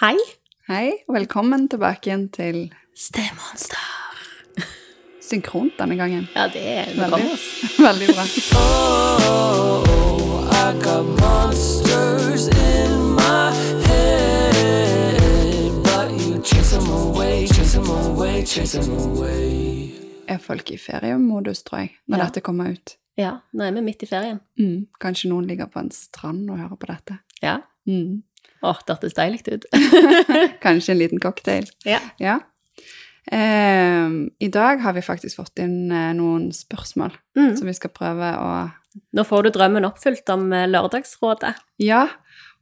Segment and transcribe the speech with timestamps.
[0.00, 0.16] Hei.
[0.68, 2.56] Hei, og velkommen tilbake igjen til
[2.96, 3.82] Stemonster.
[5.24, 6.26] Synkront denne gangen.
[6.34, 7.10] Ja, det er Veldig.
[7.10, 7.18] bra.
[7.86, 8.24] Veldig bra.
[8.60, 9.84] Oh,
[10.50, 13.52] I got monsters in my
[13.86, 19.92] head, but you chase them away, chase them away, chase them away.
[20.28, 22.24] Er folk i feriemodus, tror jeg, når Ja.
[22.30, 22.96] dette kommer ut?
[23.16, 24.40] Ja, nå er vi midt i ferien.
[24.58, 24.86] Mm.
[25.00, 27.18] Kanskje noen ligger på en strand og hører på dette.
[27.42, 27.58] Ja.
[27.86, 28.22] Mm.
[28.64, 29.64] Åh, det hørtes deilig ut.
[30.64, 31.68] Kanskje en liten cocktail.
[31.84, 32.00] ja.
[32.22, 32.38] Ja.
[33.32, 37.56] Ehm, I dag har vi faktisk fått inn eh, noen spørsmål Mm.
[37.56, 38.48] som vi skal prøve å
[39.16, 41.54] Nå får du drømmen oppfylt om eh, Lørdagsrådet.
[41.82, 42.04] Ja.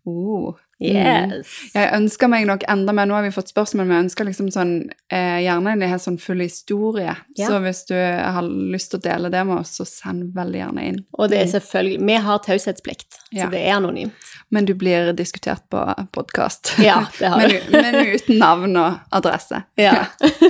[0.09, 0.55] Oh.
[0.83, 1.47] Yes.
[1.77, 4.49] Jeg ønsker meg nok enda mer, nå har vi fått spørsmål, men jeg ønsker liksom
[4.51, 4.73] sånn,
[5.15, 7.15] eh, gjerne en helt sånn full historie.
[7.39, 7.47] Ja.
[7.47, 10.87] Så hvis du har lyst til å dele det med oss, så send veldig gjerne
[10.89, 10.99] inn.
[11.19, 13.45] Og det er selvfølgelig Vi har taushetsplikt, Ja.
[13.47, 14.13] så det er anonymt.
[14.51, 16.75] Men du blir diskutert på podkast.
[16.83, 17.71] Ja, det har men, du.
[17.83, 19.65] men uten navn og adresse.
[19.77, 20.07] Ja.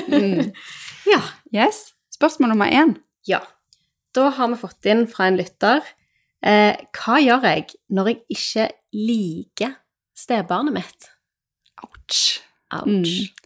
[0.09, 0.52] Mm.
[1.13, 1.21] ja.
[1.52, 1.93] Yes.
[2.15, 2.96] Spørsmål nummer én.
[3.27, 3.41] Ja.
[4.15, 5.80] Da har vi fått inn fra en lytter
[6.45, 9.77] eh, Hva gjør jeg når jeg ikke liker
[10.23, 11.09] stebarnet mitt?
[11.82, 12.42] Ouch.
[12.73, 12.87] Ouch.
[12.87, 13.42] Mm.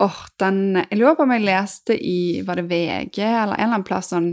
[0.00, 3.66] Oh, den Jeg lurer på om jeg leste i Var det VG eller en eller
[3.66, 4.30] annen plass sånn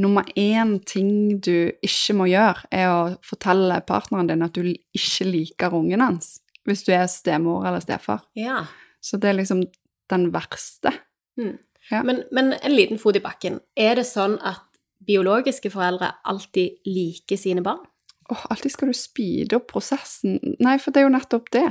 [0.00, 5.26] Nummer én ting du ikke må gjøre, er å fortelle partneren din at du ikke
[5.28, 6.40] liker ungen hans.
[6.66, 8.24] Hvis du er stemor eller stefar.
[8.34, 8.64] Ja.
[8.98, 9.62] Så det er liksom
[10.10, 10.90] den verste.
[11.38, 11.60] Mm.
[11.92, 12.02] Ja.
[12.02, 13.60] Men, men en liten fot i bakken.
[13.78, 14.66] Er det sånn at
[15.06, 17.86] biologiske foreldre alltid liker sine barn?
[18.32, 20.38] Åh, alltid skal du speede opp prosessen.
[20.64, 21.68] Nei, for det er jo nettopp det.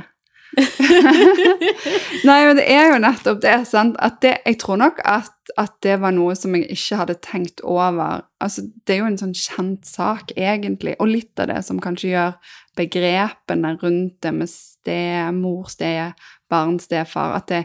[2.28, 3.96] Nei, men det er jo nettopp det, sant.
[4.02, 7.64] At det, jeg tror nok at, at det var noe som jeg ikke hadde tenkt
[7.66, 8.24] over.
[8.44, 10.94] Altså, det er jo en sånn kjent sak, egentlig.
[11.02, 17.50] Og litt av det som kanskje gjør begrepene rundt det med stemor, stebarn, stefar At
[17.50, 17.60] det,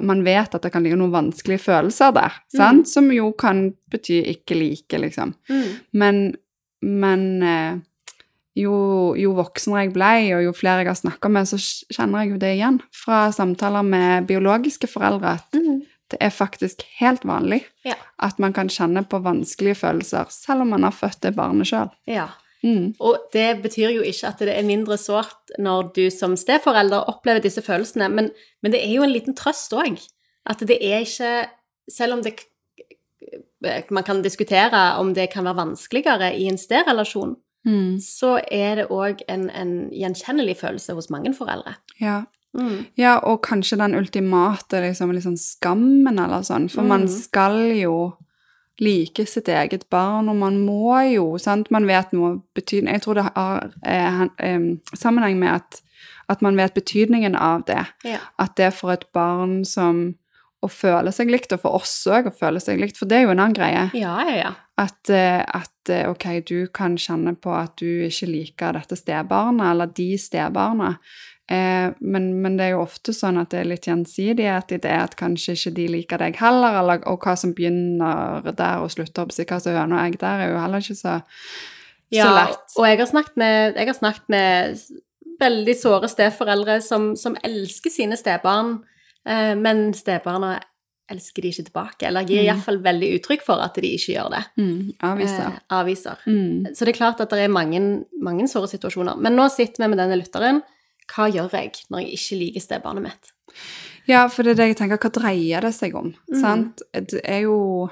[0.00, 2.88] man vet at det kan ligge noen vanskelige følelser der, sant?
[2.90, 5.36] Som jo kan bety ikke like, liksom.
[5.48, 5.68] Mm.
[5.96, 6.24] Men,
[6.84, 7.84] men eh,
[8.56, 11.58] jo, jo voksnere jeg ble, og jo flere jeg har snakka med, så
[11.92, 15.82] kjenner jeg jo det igjen fra samtaler med biologiske foreldre, at Mm.
[16.10, 17.94] det er faktisk helt vanlig Ja.
[18.22, 21.90] at man kan kjenne på vanskelige følelser selv om man har født det barnet sjøl.
[22.06, 22.28] ja.
[22.64, 22.94] Mm.
[23.00, 27.40] Og det betyr jo ikke at det er mindre sårt når du som steforelder opplever
[27.44, 28.30] disse følelsene, men,
[28.62, 30.00] men det er jo en liten trøst òg.
[30.46, 31.48] At det er ikke
[31.88, 32.40] Selv om det
[33.90, 37.36] Man kan diskutere om det kan være vanskeligere i en sterelasjon,
[37.66, 37.96] Mm.
[38.00, 41.74] så er det òg en, en gjenkjennelig følelse hos mange foreldre.
[42.00, 42.24] Ja.
[42.56, 42.86] Mm.
[42.96, 47.08] ja, og kanskje den ultimate liksom, liksom skammen eller sånn, for man Mm.
[47.08, 47.96] skal jo
[48.80, 53.14] like sitt eget barn, og man må jo, sant, man vet noe betydning Jeg tror
[53.14, 55.80] det har eh, hen- sammenheng med at,
[56.28, 57.86] at man vet betydningen av det.
[58.04, 58.18] Ja.
[58.38, 60.14] At det for et barn som
[60.62, 63.22] å føle seg likt, og for oss òg å føle seg likt, for det er
[63.26, 63.90] jo en annen greie.
[63.94, 64.52] ja, ja, ja.
[64.76, 69.70] At, eh, at eh, ok, du kan kjenne på at du ikke liker dette stebarnet,
[69.70, 70.90] eller de stebarna.
[71.48, 74.96] Eh, men, men det er jo ofte sånn at det er litt gjensidighet i det,
[74.98, 79.24] at kanskje ikke de liker deg heller, eller, og hva som begynner der og slutter
[79.24, 82.28] opp, så hva som høner og egg der, er jo heller ikke så, så Ja,
[82.34, 82.66] lett.
[82.74, 84.82] og jeg har snakket med, har snakket med
[85.40, 88.80] veldig såre steforeldre som, som elsker sine stebarn,
[89.28, 90.56] eh, men stebarna
[91.10, 92.54] elsker de ikke tilbake, eller gir i Mm.
[92.54, 94.44] hvert fall veldig uttrykk for at de ikke gjør det.
[94.58, 95.46] Mm, avviser.
[95.46, 96.16] Eh, avviser.
[96.26, 96.66] Mm.
[96.74, 99.16] Så det er klart at det er mange, mange såre situasjoner.
[99.18, 100.62] Men nå sitter vi med denne lytteren.
[101.06, 103.30] Hva gjør jeg når jeg ikke liker stebarnet mitt?
[104.08, 106.12] Ja, for det er det jeg tenker, hva dreier det seg om?
[106.32, 106.40] Mm.
[106.40, 106.82] Sant?
[106.92, 107.88] Det er jo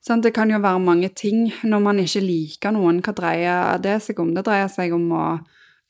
[0.00, 0.22] sant?
[0.22, 3.00] Det kan jo være mange ting når man ikke liker noen.
[3.02, 4.32] Hva dreier det seg om?
[4.34, 5.26] Det dreier seg om å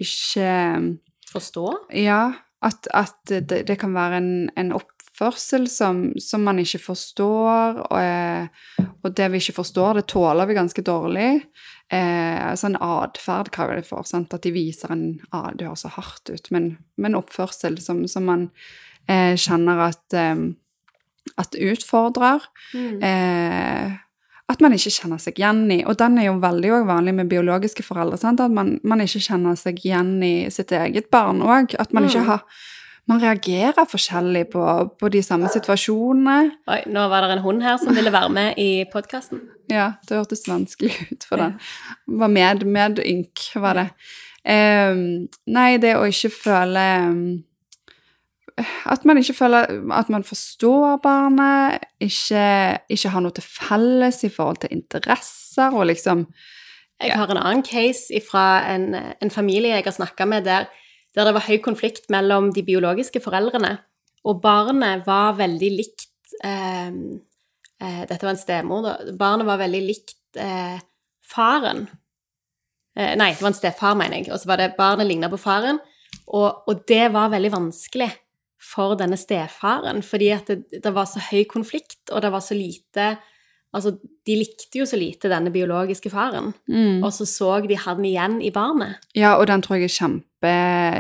[0.00, 0.98] ikke
[1.32, 1.66] Forstå?
[1.96, 4.72] Ja, at, at det, det kan være en, en
[5.22, 10.46] oppførsel som, som man ikke forstår, og, eh, og det vi ikke forstår, det tåler
[10.46, 11.42] vi ganske dårlig.
[11.92, 14.02] Eh, altså en atferd, hva er det for?
[14.08, 14.32] Sant?
[14.34, 18.24] At de viser en ah, Det høres så hardt ut, men, men oppførsel som, som
[18.24, 18.50] man
[19.08, 20.46] eh, kjenner at, eh,
[21.38, 22.42] at utfordrer.
[22.74, 23.02] Mm.
[23.02, 23.98] Eh,
[24.52, 25.78] at man ikke kjenner seg igjen i.
[25.88, 28.18] Og den er jo veldig vanlig med biologiske foreldre.
[28.20, 28.40] Sant?
[28.42, 31.76] At man, man ikke kjenner seg igjen i sitt eget barn òg.
[31.80, 32.26] At man ikke Mm.
[32.26, 32.42] har
[33.10, 34.62] Man reagerer forskjellig på,
[34.98, 36.52] på de samme situasjonene.
[36.70, 39.40] Oi, nå var det en hund her som ville være med i podkasten.
[39.72, 41.56] Ja, det hørtes vanskelig ut for den.
[42.06, 43.88] Var med, med ynk, var det.
[44.42, 51.84] Um, nei, det å ikke føle eh, At man ikke føler at man forstår barnet,
[52.02, 52.42] ikke,
[52.90, 56.26] ikke har noe til felles i forhold til interesser, og liksom
[57.02, 60.66] Jeg har en annen case fra en, en familie jeg har snakka med, der
[61.14, 63.78] der det var høy konflikt mellom de biologiske foreldrene.
[64.24, 66.06] Og barnet var veldig likt
[66.44, 66.88] eh,
[67.82, 68.94] eh, Dette var en stemor, da.
[69.18, 70.78] Barnet var veldig likt eh,
[71.26, 71.86] faren.
[72.96, 74.30] Eh, nei, det var en stefar, mener jeg.
[74.32, 75.80] Og så var det barnet ligna på faren.
[76.28, 78.10] Og, og det var veldig vanskelig
[78.62, 82.54] for denne stefaren, fordi at det, det var så høy konflikt, og det var så
[82.58, 83.12] lite
[83.72, 83.94] Altså,
[84.28, 86.98] de likte jo så lite denne biologiske faren, Mm.
[87.00, 88.98] og så så de han igjen i barnet.
[89.16, 90.26] Ja, og den tror jeg er kjempe,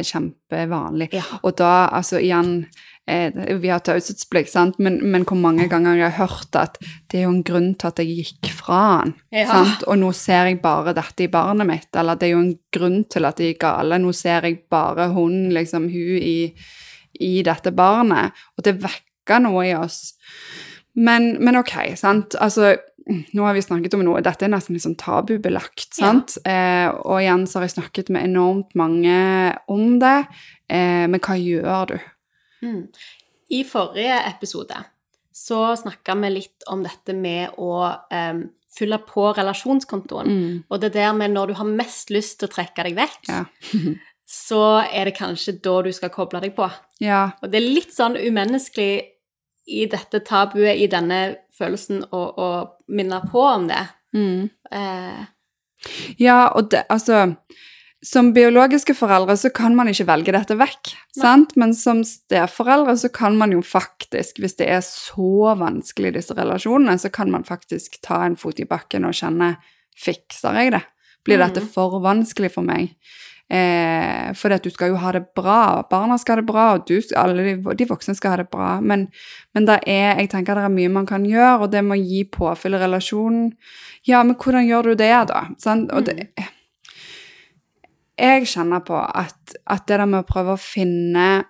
[0.06, 1.10] kjempevanlig.
[1.16, 1.24] Ja.
[1.42, 2.66] Og da, altså igjen
[3.08, 6.78] eh, Vi har taushetsplikt, sant, men, men hvor mange ganger jeg har hørt at
[7.10, 9.46] det er jo en grunn til at jeg gikk fra han, Ja.
[9.50, 9.82] sant?
[9.88, 13.02] og nå ser jeg bare dette i barnet mitt, eller det er jo en grunn
[13.10, 16.52] til at det gikk gale, nå ser jeg bare hun, liksom hun i,
[17.20, 20.14] i dette barnet, og det vekker noe i oss.
[20.94, 22.74] Men, men ok, sant, altså
[23.06, 26.12] nå har vi snakket om noe, dette er nesten litt sånn tabubelagt, Ja.
[26.44, 30.26] Eh, og igjen så har jeg snakket med enormt mange om det,
[30.70, 31.98] eh, men hva gjør du?
[32.62, 32.88] Mm.
[33.50, 34.84] I forrige episode
[35.34, 40.62] så snakka vi litt om dette med å em, fylle på relasjonskontoen.
[40.70, 43.44] Og det der med når du har mest lyst til å trekke deg vekk, Ja.
[44.32, 46.70] så er det kanskje da du skal koble deg på.
[47.00, 49.02] Ja, Og det er litt sånn umenneskelig
[49.66, 52.48] i dette tabuet, i denne følelsen, å, å
[52.88, 53.84] minne på om det.
[54.14, 54.50] mm.
[54.72, 55.22] Eh,
[56.22, 57.34] ja og det, altså,
[58.02, 61.56] som biologiske foreldre så kan man ikke velge dette vekk, sant?
[61.58, 66.96] Men som steforeldre så kan man jo faktisk, hvis det er så vanskelig disse relasjonene,
[66.98, 69.56] så kan man faktisk ta en fot i bakken og kjenne,
[69.98, 70.82] fikser jeg det?
[71.26, 71.68] Blir dette Mhm.
[71.74, 72.96] for vanskelig for meg?
[73.52, 76.86] Eh, for at du skal jo ha det bra, barna skal ha det bra, og
[76.88, 78.78] du, alle de, de voksne skal ha det bra.
[78.80, 79.08] Men,
[79.52, 82.22] men det er, jeg tenker det er mye man kan gjøre, og det må gi
[82.32, 83.52] påfyll i relasjonen.
[84.08, 85.44] Ja, men hvordan gjør du det, da?
[85.60, 85.92] Sant?
[85.92, 86.30] Og det,
[88.22, 91.44] jeg kjenner på at, at det der med å prøve å finne,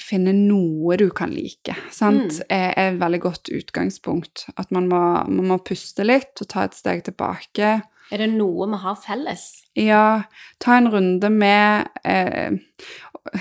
[0.00, 4.48] finne noe du kan like, sant, er, er et veldig godt utgangspunkt.
[4.58, 5.00] At man må,
[5.30, 7.76] man må puste litt og ta et steg tilbake.
[8.12, 9.46] Er det noe vi har felles?
[9.78, 10.24] Ja,
[10.62, 12.58] ta en runde med eh,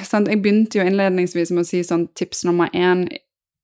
[0.06, 0.31] sant?
[0.31, 3.07] Jeg begynte jo innledningsvis med å si sånn tips nummer én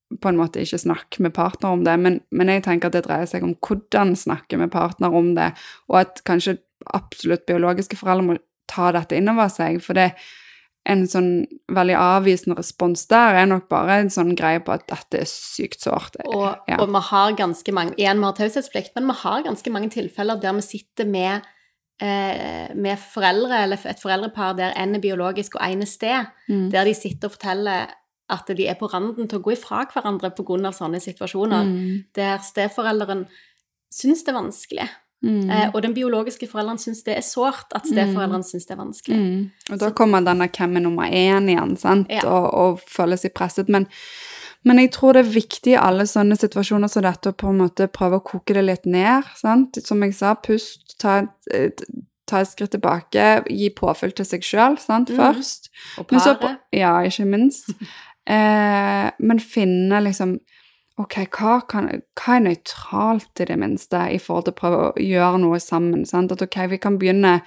[0.09, 3.05] på en måte ikke snakke med partner om det, men, men jeg tenker at det
[3.05, 5.51] dreier seg om hvordan snakke med partner om det,
[5.91, 6.57] og at kanskje
[6.97, 8.37] absolutt biologiske foreldre må
[8.69, 10.11] ta dette innover seg, for det
[10.85, 15.19] en sånn veldig avvisende respons der er nok bare en sånn greie på at dette
[15.21, 16.15] er sykt sårt.
[16.25, 16.77] Og, Ja.
[16.79, 20.39] og vi har ganske mange Igjen, vi har taushetsplikt, men vi har ganske mange tilfeller
[20.39, 21.41] der vi sitter med,
[21.99, 26.71] eh, med foreldre, eller et foreldrepar der en er biologisk og en er sted, Mm.
[26.71, 27.87] der de sitter og forteller
[28.29, 30.71] at de er på randen til å gå ifra hverandre pga.
[30.71, 32.03] sånne situasjoner, Mm.
[32.13, 33.27] der steforelderen
[33.91, 34.89] syns det er vanskelig.
[35.25, 35.49] Mm.
[35.51, 39.19] Eh, og den biologiske forelderen syns det er sårt at steforeldrene syns det er vanskelig.
[39.19, 39.71] Mm.
[39.73, 42.11] Og da kommer denne hvem er nummer én igjen, sant?
[42.13, 42.25] Ja.
[42.29, 43.71] Og, og føler seg presset.
[43.71, 43.89] Men,
[44.63, 47.63] men jeg tror det er viktig i alle sånne situasjoner som dette å på en
[47.65, 49.27] måte prøve å koke det litt ned.
[49.39, 49.81] sant?
[49.83, 51.23] Som jeg sa, pust, ta
[52.29, 55.07] ta et skritt tilbake, gi påfyll til seg sjøl mm.
[55.17, 55.71] først.
[55.97, 57.73] Og Men paret Ja, ikke minst.
[58.29, 60.35] Eh, men finne liksom
[60.99, 61.85] Ok, hva, kan,
[62.19, 66.01] hva er nøytralt i det minste i forhold til å prøve å gjøre noe sammen?
[66.07, 66.33] Sant?
[66.35, 67.37] At ok, vi kan begynne,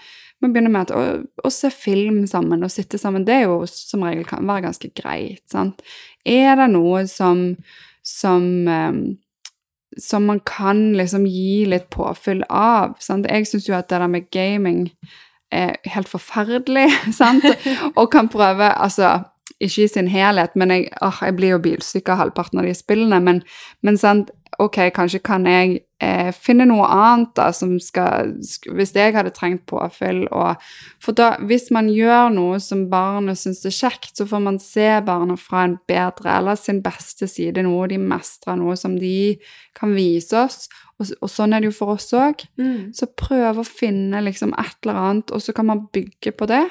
[0.40, 1.02] vi begynner med at, å,
[1.44, 3.26] å se film sammen og sitte sammen.
[3.28, 5.42] Det er jo som regel kan være ganske greit.
[5.52, 5.84] Sant?
[6.24, 7.42] Er det noe som,
[8.00, 9.02] som, eh,
[10.00, 12.96] som man kan liksom gi litt påfyll av?
[13.04, 13.28] Sant?
[13.28, 14.86] Jeg syns jo at det der med gaming
[15.52, 16.88] er helt forferdelig,
[17.20, 17.44] sant?
[17.92, 19.18] Og kan prøve, altså
[19.62, 22.74] ikke i sin helhet, men jeg, åh, jeg blir jo bilsyk av halvparten av de
[22.76, 23.20] spillene.
[23.22, 23.42] Men,
[23.86, 29.14] men sant, ok, kanskje kan jeg eh, finne noe annet da, som skal Hvis jeg
[29.16, 30.60] hadde trengt påfyll og
[31.02, 34.88] For da, hvis man gjør noe som barnet syns er kjekt, så får man se
[35.06, 39.38] barnet fra en bedre eller sin beste side, noe de mestrer, noe som de
[39.78, 40.68] kan vise oss.
[41.00, 42.44] Og, og sånn er det jo for oss òg.
[42.60, 42.92] Mm.
[42.96, 46.64] Så prøv å finne liksom et eller annet, og så kan man bygge på det.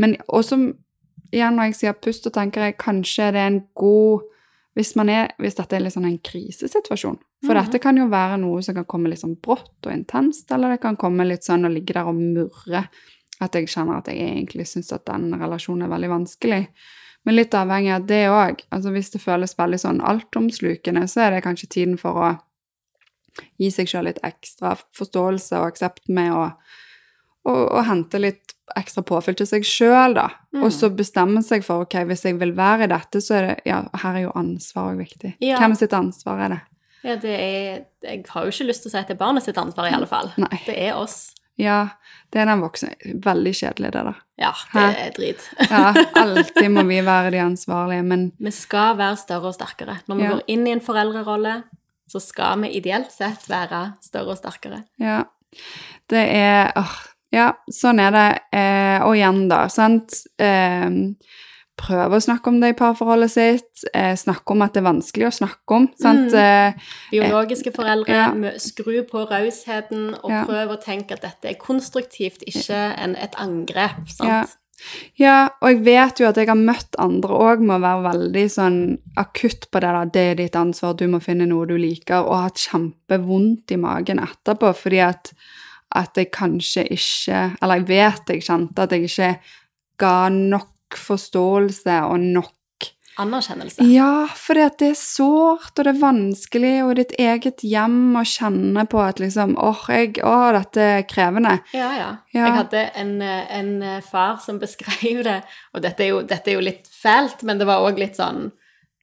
[0.00, 0.60] Men også
[1.32, 4.26] igjen når jeg sier pust, så tenker jeg kanskje det er en god
[4.78, 7.18] hvis, man er, hvis dette er sånn en krisesituasjon.
[7.44, 7.64] For Mhm.
[7.64, 10.80] dette kan jo være noe som kan komme litt sånn brått og intenst, eller det
[10.80, 12.88] kan komme litt sånn å ligge der og murre.
[13.40, 16.66] At jeg kjenner at jeg egentlig syns at den relasjonen er veldig vanskelig.
[17.24, 18.60] Men litt avhengig av det òg.
[18.70, 22.40] Altså hvis det føles veldig sånn altomslukende, så er det kanskje tiden for å
[23.58, 26.52] gi seg sjøl litt ekstra forståelse og aksept med å
[27.44, 30.28] og, og hente litt ekstra påfyll til seg sjøl, da.
[30.54, 30.62] Mm.
[30.62, 33.56] Og så bestemme seg for ok, hvis jeg vil være i dette, så er det
[33.66, 35.32] Ja, her er jo ansvar òg viktig.
[35.42, 35.58] Ja.
[35.58, 36.60] Hvem sitt ansvar er det?
[37.02, 39.42] Ja, det er Jeg har jo ikke lyst til å si at det er barnet
[39.46, 40.30] sitt ansvar, i alle fall.
[40.38, 40.60] Nei.
[40.66, 41.32] Det er oss.
[41.60, 41.88] Ja,
[42.32, 42.94] det er den voksne.
[43.24, 44.20] Veldig kjedelig, det der.
[44.40, 44.84] Ja, det Hæ?
[45.06, 45.42] er drit.
[45.68, 45.82] Ja,
[46.22, 49.98] alltid må vi være de ansvarlige, men Vi skal være større og sterkere.
[50.08, 50.30] Når vi Ja.
[50.36, 51.62] går inn i en foreldrerolle,
[52.08, 54.84] så skal vi ideelt sett være større og sterkere.
[55.00, 55.24] ja.
[56.10, 56.92] Det er åh,
[57.32, 58.28] Ja, sånn er det.
[58.58, 60.16] Eh, og igjen, da, sant.
[60.38, 60.88] Eh,
[61.80, 63.84] prøve å snakke om det i parforholdet sitt.
[63.94, 65.88] Eh, snakke om at det er vanskelig å snakke om.
[66.00, 66.34] Sant?
[66.34, 66.40] Mm.
[66.42, 66.72] Eh,
[67.14, 68.30] Biologiske foreldre, Ja.
[68.58, 70.44] skru på rausheten og Ja.
[70.44, 74.08] prøv å tenke at dette er konstruktivt, ikke en, et angrep.
[74.08, 74.28] Sant?
[74.28, 74.44] Ja.
[75.16, 78.44] Ja, og jeg vet jo at jeg har møtt andre òg med å være veldig
[78.50, 82.24] sånn akutt på det der 'det er ditt ansvar, du må finne noe du liker',
[82.24, 85.32] og hatt kjempevondt i magen etterpå fordi at,
[85.96, 89.30] at jeg kanskje ikke Eller jeg vet jeg kjente at jeg ikke
[90.00, 92.54] ga nok forståelse og nok
[93.20, 93.84] Anerkjennelse.
[93.90, 98.84] Ja, for det er sårt, og det er vanskelig, og ditt eget hjem å kjenne
[98.88, 101.56] på at liksom åh, jeg, åh, dette er krevende.
[101.76, 102.08] Ja, ja.
[102.32, 102.46] Ja.
[102.46, 103.72] Jeg hadde en, en
[104.06, 105.40] far som beskrev det,
[105.74, 108.48] og dette er jo, dette er jo litt fælt, men det var òg litt sånn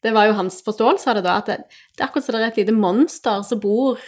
[0.06, 1.60] Det var jo hans forståelse av det da, at det,
[1.94, 4.02] det er akkurat som det er et lite monster som bor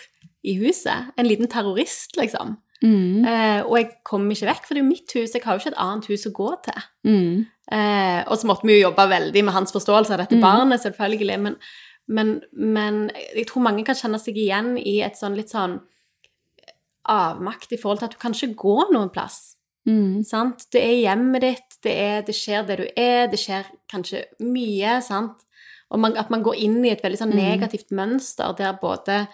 [0.46, 1.10] i huset.
[1.18, 2.56] En liten terrorist, liksom.
[2.84, 5.34] Mm, Eh, og jeg kommer ikke vekk, for det er jo mitt hus.
[5.36, 6.84] Jeg har jo ikke et annet hus å gå til.
[7.06, 10.42] mm, Eh, og så måtte vi jo jobbe veldig med hans forståelse av dette Mm.
[10.42, 11.40] barnet, selvfølgelig.
[11.40, 11.56] Men,
[12.08, 15.80] men, men jeg tror mange kan kjenne seg igjen i et sånn litt sånn
[17.10, 19.56] avmakt i forhold til at du kan ikke gå noen plass.
[19.88, 20.66] mm, Sant?
[20.72, 25.00] Det er hjemmet ditt, det, er, det skjer det du er, det skjer kanskje mye,
[25.02, 25.46] sant?
[25.92, 27.40] Og man, at man går inn i et veldig sånn Mm.
[27.42, 29.28] negativt mønster der både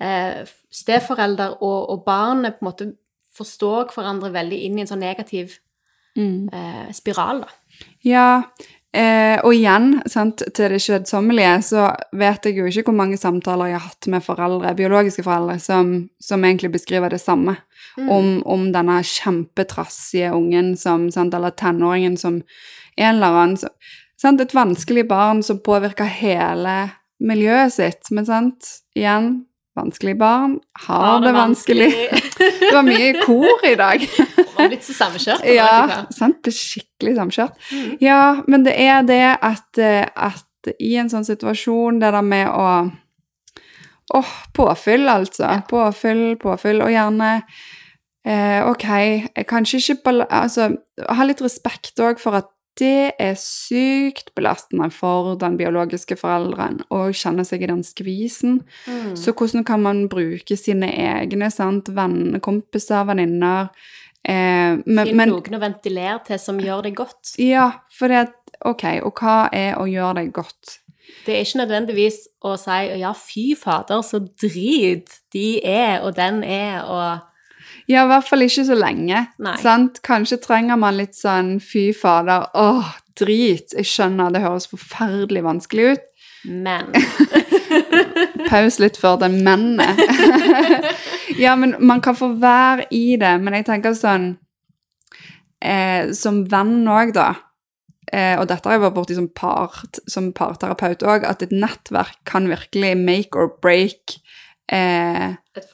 [0.00, 2.90] eh, steforelder og, og barnet på en måte
[3.36, 5.56] forstår hverandre veldig inn i en sånn negativ
[6.18, 6.50] mm.
[6.52, 7.56] eh, spiral, da.
[8.04, 8.26] Ja,
[8.92, 13.70] eh, og igjen, sant, til det kjedsommelige, så vet jeg jo ikke hvor mange samtaler
[13.70, 17.56] jeg har hatt med foreldre, biologiske foreldre, som, som egentlig beskriver det samme.
[17.96, 18.10] Mm.
[18.12, 22.42] Om, om denne kjempetrassige ungen som, sant, eller tenåringen som
[23.00, 23.58] en eller annen
[24.20, 29.32] sant, Et vanskelig barn som påvirker hele miljøet sitt, men sant, igjen,
[29.80, 31.90] vanskelig barn har, det vanskelig.
[32.60, 34.04] Det var mye kor i dag.
[34.38, 35.44] Man har blitt så samkjørt.
[35.50, 36.38] Ja, sant?
[36.44, 37.58] Ble skikkelig samkjørt.
[37.72, 37.90] Mm.
[38.04, 42.48] Ja, men det er det at, eh, at i en sånn situasjon, det der med
[42.52, 42.66] å
[44.10, 45.44] Åh, påfyll, altså.
[45.44, 45.58] Ja.
[45.70, 47.28] Påfyll, påfyll, og gjerne
[48.26, 48.86] eh, Ok,
[49.46, 50.72] kanskje ikke Altså,
[51.06, 57.06] ha litt respekt òg for at det er sykt belastende for den biologiske forelderen å
[57.14, 58.60] kjenne seg i den skvisen.
[58.88, 59.14] Mm.
[59.20, 63.70] Så hvordan kan man bruke sine egne sant, venner, kompiser, venninner
[64.24, 67.36] eh, Finn noen å ventilere til som gjør det godt.
[67.38, 68.28] ja, for det
[68.60, 70.80] Ok, og hva er å gjøre deg godt?
[71.24, 76.42] Det er ikke nødvendigvis å si ja, fy fader, så drit de er, og den
[76.44, 77.29] er, og
[77.90, 79.24] Ja, i hvert fall ikke så lenge.
[79.58, 79.98] Sant?
[80.06, 83.74] Kanskje trenger man litt sånn fy fader, åh, drit.
[83.74, 86.06] Jeg skjønner det høres forferdelig vanskelig ut.
[86.46, 86.86] Men
[88.50, 89.98] Paus litt før det mennet.
[91.44, 94.30] ja, men man kan få være i det, men jeg tenker sånn
[95.60, 97.28] eh, Som venn òg, da.
[98.10, 102.16] Eh, og dette har jeg vært borti som, part, som parterapeut òg, at et nettverk
[102.26, 104.16] kan virkelig make or break
[104.72, 105.70] eh, Et-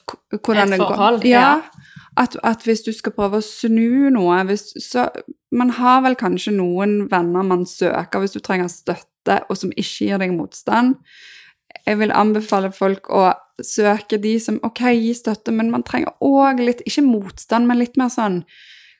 [0.75, 0.91] det går.
[0.91, 1.61] forhold, Ja.
[2.17, 5.07] At, at hvis du skal prøve å snu noe hvis, så
[5.53, 10.07] Man har vel kanskje noen venner man søker hvis du trenger støtte, og som ikke
[10.09, 10.97] gir deg motstand.
[11.85, 13.29] Jeg vil anbefale folk å
[13.63, 17.95] søke de som ok, gi støtte, men man trenger òg litt Ikke motstand, men litt
[17.97, 18.41] mer sånn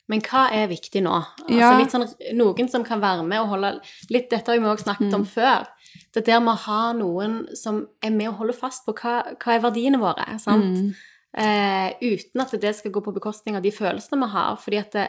[0.07, 1.17] Men hva er viktig nå?
[1.49, 1.77] Altså Ja.
[1.77, 3.73] litt sånn, noen som kan være med og holde
[4.09, 5.15] litt, Dette har vi også snakket Mm.
[5.15, 5.67] om før.
[6.13, 9.55] Det der med å ha noen som er med og holder fast på hva, hva
[9.55, 10.39] er verdiene våre.
[10.39, 10.77] sant?
[10.77, 10.95] Mm.
[11.37, 14.55] Eh, uten at det skal gå på bekostning av de følelsene vi har.
[14.57, 15.07] fordi at det,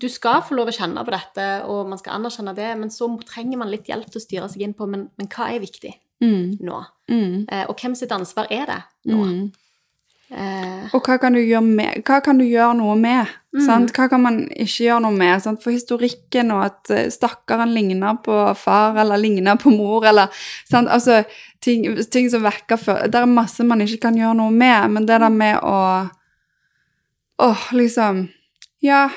[0.00, 3.06] du skal få lov å kjenne på dette, og man skal anerkjenne det, men så
[3.28, 5.96] trenger man litt hjelp til å styre seg inn på men, men hva er viktig
[6.20, 6.78] Mm, nå?
[7.08, 9.16] mm, Eh, og hvem sitt ansvar er det nå?
[9.24, 9.52] mm.
[10.30, 13.26] Eh, Og hva kan med, hva kan du gjøre noe med?
[13.50, 13.62] Mm.
[13.66, 13.92] Sant?
[13.96, 15.42] Hva kan man ikke gjøre noe med?
[15.42, 15.62] Sant?
[15.62, 20.30] For historikken og at eh, stakkaren ligner på far eller ligner på mor, eller
[20.70, 20.88] sant?
[20.88, 21.24] Altså,
[21.60, 25.06] ting, ting som vekker før Det er masse man ikke kan gjøre noe med, men
[25.08, 25.76] det der med å
[27.40, 28.26] Åh, liksom
[28.82, 29.10] Ja,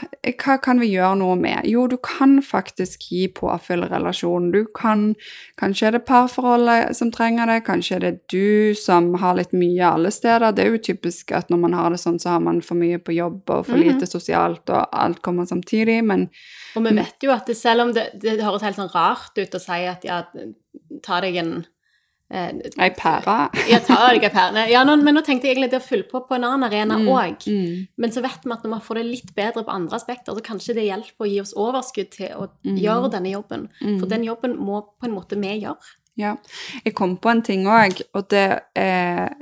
[0.43, 1.63] hva kan vi gjøre noe med?
[1.72, 4.50] Jo, du kan faktisk gi påfyll relasjonen.
[4.51, 5.13] Du kan
[5.62, 9.88] Kanskje er det parforholdet som trenger det, kanskje er det du som har litt mye
[9.88, 10.51] alle steder.
[10.51, 13.00] Det er jo typisk at når man har det sånn, så har man for mye
[13.00, 13.84] på jobb og for Mhm.
[13.86, 16.29] lite sosialt, og alt kommer samtidig, men
[16.75, 19.55] Og vi vet jo at det, selv om det, det høres helt sånn rart ut
[19.55, 20.24] å si at ja,
[21.03, 21.65] ta deg en
[22.33, 23.35] Ei pære.
[23.69, 24.63] Ja, ta deg ei pære.
[24.71, 26.97] Ja, nå, men nå tenkte jeg egentlig det å fylle på på en annen arena
[26.97, 27.45] òg.
[27.47, 27.87] Mm.
[27.97, 30.41] Men så vet vi at når vi får det litt bedre på andre aspekter, så
[30.45, 32.77] kanskje det hjelper å gi oss overskudd til å Mm.
[32.79, 33.67] gjøre denne jobben.
[33.99, 35.93] For den jobben må på en måte vi gjøre.
[36.15, 36.35] Ja.
[36.85, 39.33] Jeg kom på en ting òg, og det er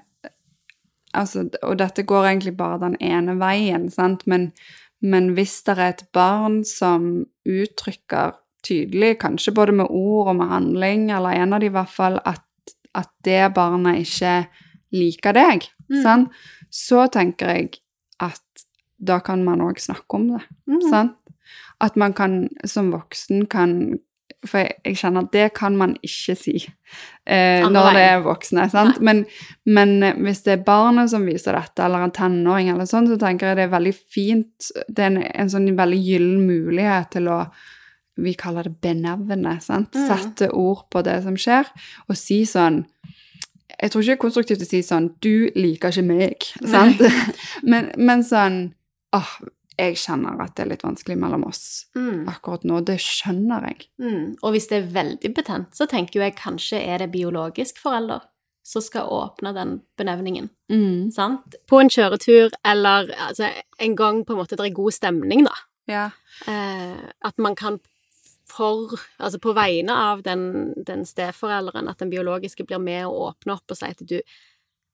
[1.14, 4.54] Altså, og dette går egentlig bare den ene veien, sant, men,
[5.02, 10.48] men hvis det er et barn som uttrykker tydelig, kanskje både med ord og med
[10.48, 12.40] handling, eller en av de i hvert fall, at,
[12.96, 14.48] at det barnet ikke
[14.92, 16.04] liker deg, Mm.
[16.04, 16.30] sant,
[16.72, 17.70] så tenker jeg
[18.24, 18.42] at
[18.98, 20.42] da kan man òg snakke om det.
[20.70, 20.82] Mm.
[20.90, 21.18] Sant?
[21.82, 24.00] At man kan, som voksen kan
[24.48, 26.54] For jeg, jeg kjenner at det kan man ikke si
[27.28, 28.64] eh, når det er voksne.
[28.72, 28.98] sant?
[29.02, 29.26] Men,
[29.66, 33.20] men eh, hvis det er barnet som viser dette, eller en tenåring, eller sånn, så
[33.22, 37.28] tenker jeg det er veldig fint Det er en, en sånn veldig gyllen mulighet til
[37.30, 37.44] å
[38.18, 39.60] Vi kaller det benevne.
[39.62, 39.96] sant?
[39.96, 40.08] Mm.
[40.08, 41.70] Sette ord på det som skjer,
[42.10, 42.86] og si sånn
[43.82, 47.00] jeg tror ikke det er konstruktivt å si sånn 'Du liker ikke meg', sant?
[47.64, 48.74] men, men sånn
[49.16, 49.32] åh,
[49.80, 52.28] jeg kjenner at det er litt vanskelig mellom oss Mm.
[52.30, 52.82] akkurat nå.
[52.86, 53.88] Det skjønner jeg.
[54.00, 54.36] Mm.
[54.44, 58.22] Og hvis det er veldig betent, så tenker jo jeg kanskje er det biologisk forelder
[58.64, 60.50] som skal åpne den benevningen.
[61.12, 61.56] Sant?
[61.68, 63.50] På en kjøretur, eller altså,
[63.80, 65.56] en gang på en måte det er god stemning, da.
[65.88, 66.10] Ja.
[66.48, 67.80] Eh, at man kan
[68.52, 73.58] for Altså på vegne av den, den steforelderen, at den biologiske blir med å åpne
[73.58, 74.20] opp og si at du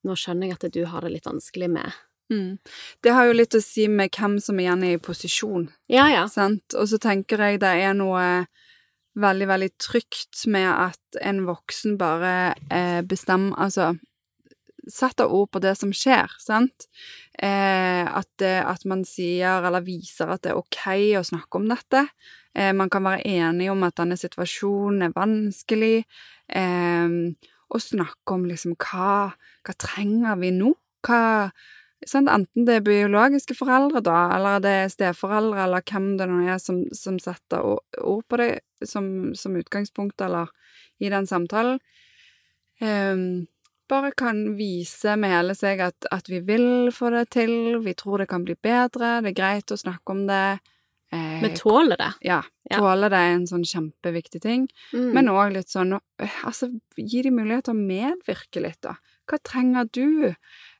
[0.07, 1.95] Nå skjønner jeg at du har det litt vanskelig med
[2.27, 2.57] Mm.
[2.99, 6.25] Det har jo litt å si med hvem som igjen er i posisjon, Ja, ja.
[6.27, 6.75] sant?
[6.75, 8.25] Og så tenker jeg det er noe
[9.15, 12.33] veldig, veldig trygt med at en voksen bare
[12.67, 13.93] eh, bestemmer Altså
[14.87, 16.87] setter ord på det som skjer, sant?
[17.35, 20.83] Eh, at, det, at man sier eller viser at det er ok
[21.19, 22.05] å snakke om dette.
[22.57, 26.01] Eh, man kan være enig om at denne situasjonen er vanskelig.
[26.49, 27.17] Eh,
[27.67, 29.33] og snakke om liksom hva,
[29.65, 30.71] hva trenger vi nå?
[31.05, 31.49] Hva
[32.05, 32.29] sant?
[32.31, 36.61] Enten det er biologiske foreldre, da, eller det er steforeldre, eller hvem det nå er
[36.61, 38.51] som, som setter ord på det
[38.85, 40.51] som, som utgangspunkt, eller
[41.01, 41.79] i den samtalen.
[42.81, 43.47] Um,
[43.89, 48.21] bare kan vise med hele seg at, at vi vil få det til, vi tror
[48.21, 50.59] det kan bli bedre, det er greit å snakke om det.
[51.13, 52.13] Eh, Vi tåler det.
[52.21, 54.67] ja, Tåler tåle det er en sånn kjempeviktig ting.
[54.93, 55.13] Mm.
[55.15, 56.67] Men òg litt sånn øh, Altså,
[56.97, 58.97] gi de mulighet til å medvirke litt, da.
[59.27, 60.33] Hva trenger du?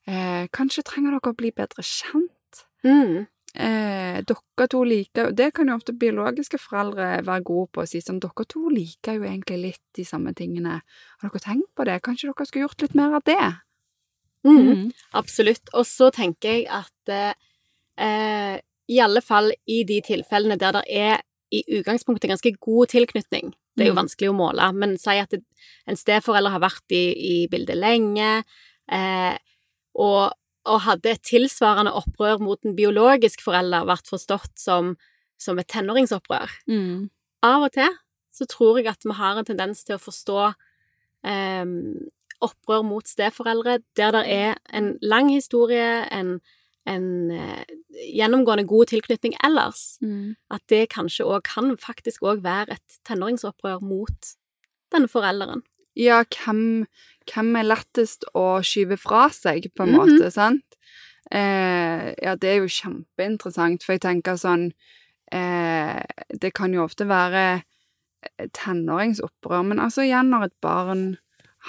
[0.07, 2.63] Eh, kanskje trenger dere å bli bedre kjent?
[2.83, 3.25] mm.
[3.57, 8.01] Eh, dere to liker Det kan jo ofte biologiske foreldre være gode på å si
[8.03, 10.81] sånn Dere to liker jo egentlig litt de samme tingene.
[11.21, 11.95] Har dere tenkt på det?
[12.05, 13.47] Kanskje dere skulle gjort litt mer av det?
[14.45, 14.91] Mm.
[15.17, 15.71] Absolutt.
[15.73, 17.33] Og så tenker jeg at eh,
[17.97, 21.21] eh, i alle fall i de tilfellene der det er
[21.51, 24.01] i utgangspunktet ganske god tilknytning, det er jo Mm.
[24.03, 25.43] vanskelig å måle, men si at det,
[25.87, 28.43] en steforelder har vært i, i bildet lenge,
[28.91, 29.37] eh,
[29.95, 30.33] og,
[30.65, 34.97] og hadde et tilsvarende opprør mot en biologisk forelder vært forstått som,
[35.39, 36.51] som et tenåringsopprør.
[36.67, 37.09] Mm.
[37.43, 37.95] Av og til
[38.35, 40.53] så tror jeg at vi har en tendens til å forstå
[41.25, 41.65] eh,
[42.43, 46.39] opprør mot steforeldre der det er en lang historie, en,
[46.87, 47.63] en eh,
[48.15, 49.97] gjennomgående god tilknytning ellers.
[50.01, 50.35] Mm.
[50.53, 54.31] At det kanskje òg kan faktisk òg være et tenåringsopprør mot
[54.93, 55.63] denne forelderen.
[55.97, 56.85] Ja, hvem,
[57.27, 59.97] hvem er lettest å skyve fra seg, på en Mhm.
[59.99, 60.63] måte, sant?
[61.31, 64.71] Eh, ja, det er jo kjempeinteressant, for jeg tenker sånn
[65.33, 65.99] eh,
[66.39, 67.63] Det kan jo ofte være
[68.53, 71.01] tenåringsopprør, men altså igjen når et barn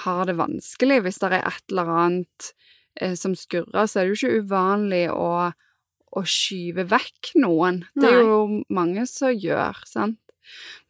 [0.04, 2.52] har det vanskelig, hvis det er et eller annet
[3.14, 5.52] som skurrer, så er det jo ikke uvanlig å,
[6.18, 7.82] å skyve vekk noen.
[7.94, 8.26] Det er Nei.
[8.28, 10.18] jo mange som gjør, sant?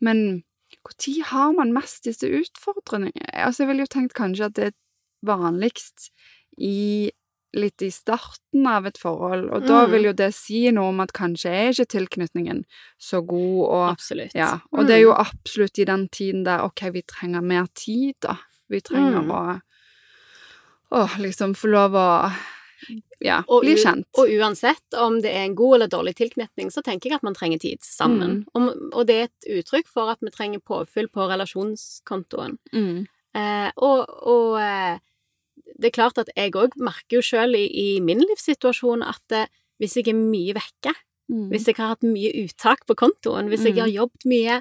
[0.01, 0.43] Men
[0.89, 3.13] når har man mest disse utfordringene?
[3.35, 4.77] Altså, jeg ville jo tenkt kanskje at det er
[5.27, 6.11] vanligst
[6.59, 7.11] i
[7.57, 9.91] litt i starten av et forhold, og da Mm.
[9.91, 12.65] vil jo det si noe om at kanskje er ikke tilknytningen
[13.01, 14.35] så god, og Absolutt.
[14.35, 15.25] ja, og det er jo Mm.
[15.27, 18.37] absolutt i den tiden der ok, vi trenger mer tid, da.
[18.69, 19.31] Vi trenger Mm.
[19.31, 19.61] å
[20.95, 22.07] å liksom få lov å
[23.21, 24.07] ja, Og bli kjent.
[24.21, 27.35] Og uansett om det er en god eller dårlig tilknytning, så tenker jeg at man
[27.35, 28.45] trenger tid sammen.
[28.45, 28.45] Mm.
[28.55, 32.57] Og, og det er et uttrykk for at vi trenger påfyll på relasjonskontoen.
[32.73, 33.07] Mm.
[33.35, 35.01] Eh, og og eh,
[35.79, 39.51] det er klart at jeg òg merker jo sjøl i, i min livssituasjon at eh,
[39.79, 40.95] hvis jeg er mye vekke,
[41.29, 41.51] Mm.
[41.53, 43.81] hvis jeg har hatt mye uttak på kontoen, hvis jeg Mm.
[43.83, 44.55] har jobbet mye,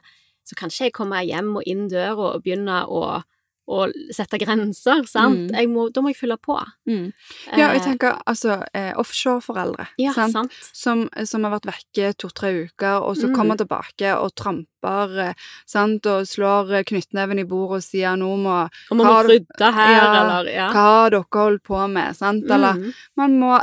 [0.44, 3.24] så kan ikke jeg komme hjem og inn døra og begynne å
[3.68, 5.52] å sette grenser, sant?
[5.52, 5.72] Mm.
[5.74, 6.56] Må, da må jeg fylle på.
[6.88, 7.12] Mm.
[7.52, 10.32] Ja, jeg Eh, tenker altså eh, offshoreforeldre, ja, sant?
[10.34, 10.52] sant.
[10.74, 13.36] Som, som har vært vekke to-tre uker, og så Mm.
[13.36, 15.34] kommer tilbake og tramper, eh,
[15.68, 19.74] sant, og slår eh, knyttneven i bordet og sier nå må Og man må rydde
[19.74, 20.70] her, Ja, eller Ja.
[20.72, 22.46] Hva har dere holdt på med, sant?
[22.50, 22.94] Eller Mm.
[23.18, 23.60] man må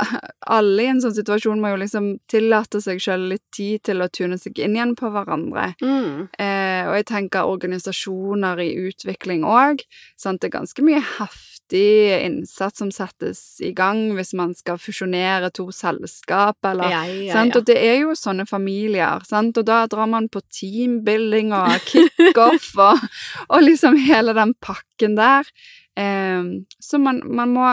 [0.47, 4.11] Alle i en sånn situasjon må jo liksom tillate seg selv litt tid til å
[4.11, 5.73] tune seg inn igjen på hverandre.
[5.81, 6.29] Mm.
[6.37, 9.81] Eh, og jeg tenker organisasjoner i utvikling òg.
[10.21, 15.71] Det er ganske mye heftig innsats som settes i gang hvis man skal fusjonere to
[15.73, 17.55] selskap, eller Ja, ja, sant?
[17.55, 17.59] ja.
[17.59, 19.57] Og det er jo sånne familier, sant?
[19.57, 23.01] og da drar man på teambuilding og kickoff og,
[23.49, 25.49] og liksom hele den pakken der.
[25.97, 26.43] Eh,
[26.79, 27.69] så man, man må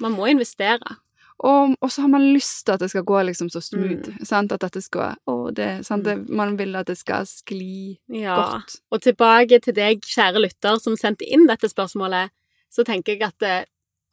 [0.00, 0.96] Man må investere.
[1.44, 4.08] Og, og så har man lyst til at det skal gå liksom så smooth.
[4.08, 4.24] Mm.
[4.24, 4.52] Sant?
[4.52, 6.04] At dette skal å, det, sant?
[6.04, 8.36] Det, Man vil at det skal skli Ja.
[8.36, 8.78] godt.
[8.90, 12.30] Og tilbake til deg, kjære lytter, som sendte inn dette spørsmålet,
[12.72, 13.66] så tenker jeg at det,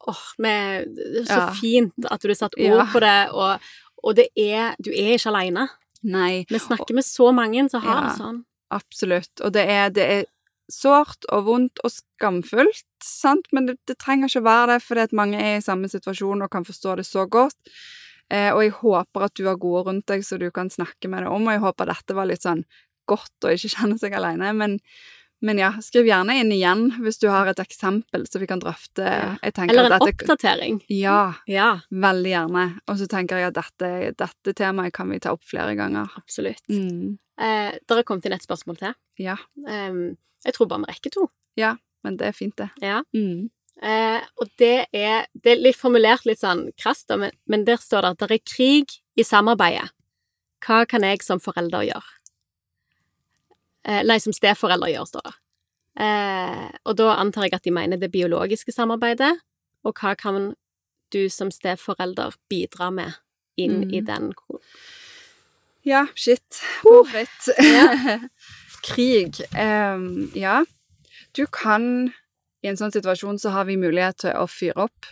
[0.06, 1.52] åh, med, det er så Ja.
[1.54, 2.84] fint at du satte ord Ja.
[2.92, 3.58] på det, og,
[4.04, 5.68] og det er, du er ikke alene.
[6.04, 8.44] Nei, Vi snakker med så mange som har det sånn.
[8.70, 9.40] absolutt.
[9.40, 10.24] Og det er, det er
[10.70, 13.46] sårt og vondt og skamfullt, sant?
[13.52, 16.50] men det, det trenger ikke være det, fordi at mange er i samme situasjon og
[16.52, 17.56] kan forstå det så godt.
[18.32, 21.24] Eh, og jeg håper at du har gode rundt deg, så du kan snakke med
[21.26, 22.64] det om, og jeg håper dette var litt sånn
[23.10, 24.54] godt å ikke kjenne seg alene.
[24.56, 24.78] Men,
[25.44, 29.04] men ja, skriv gjerne inn igjen hvis du har et eksempel, så vi kan drøfte.
[29.44, 30.80] Eller en dette, oppdatering.
[30.88, 32.64] Ja, Ja, veldig gjerne.
[32.88, 36.08] Og så tenker jeg at dette, dette temaet kan vi ta opp flere ganger.
[36.22, 36.64] absolutt.
[36.72, 38.92] Mm, Eh, der er kommet inn et spørsmål til.
[39.18, 39.34] ja,
[39.66, 40.12] Em,
[40.44, 41.28] jeg tror bare vi rekker to.
[41.56, 42.70] Ja, men det er fint, det.
[42.82, 43.02] Ja.
[43.16, 43.50] Mm.
[43.82, 48.02] Eh, og det er, det er litt formulert litt sånn krast, men, men der står
[48.06, 49.90] det at det er krig i samarbeidet.
[50.64, 52.12] Hva kan jeg som forelder gjøre?
[53.84, 55.34] Eh, nei, som steforelder gjør, står det.
[56.04, 59.34] Eh, og da antar jeg at de mener det biologiske samarbeidet,
[59.84, 60.54] og hva kan
[61.12, 63.12] du som steforelder bidra med
[63.60, 64.06] inn i Mm.
[64.06, 64.60] den ko-
[65.84, 66.62] Ja, shit.
[66.82, 68.18] Pommes Ja.
[68.84, 69.40] Krig.
[69.56, 70.58] Um, ja.
[71.34, 72.12] Du kan
[72.64, 75.08] I en sånn situasjon så har vi mulighet til å fyre opp,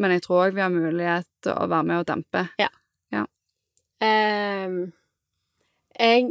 [0.00, 2.46] men jeg tror òg vi har mulighet til å være med og dempe.
[4.04, 4.92] Ehm,
[5.98, 6.26] jeg,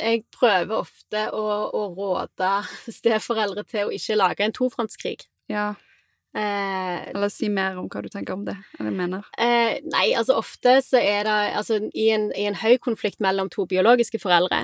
[0.00, 1.42] jeg prøver ofte å,
[1.76, 2.52] å råde
[2.88, 5.26] steforeldre til å ikke lage en tofrontskrig.
[5.52, 5.74] Ja.
[6.32, 9.26] Eh, Eller si mer om hva du tenker om det, eller mener.
[9.36, 13.50] eh, nei, altså ofte så er det Altså i en, i en høy konflikt mellom
[13.52, 14.62] to biologiske foreldre,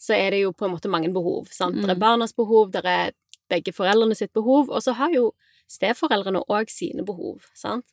[0.00, 1.50] så er det jo på en måte mange behov.
[1.52, 1.76] Sant?
[1.76, 2.00] Det er Mm.
[2.00, 3.12] barnas behov, det er
[3.50, 5.32] begge foreldrene sitt behov, og så har jo
[5.68, 7.84] steforeldrene òg sine behov, sant.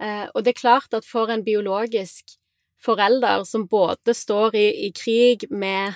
[0.00, 2.36] Eh, og det er klart at for en biologisk
[2.82, 5.94] forelder som både står i, i krig med,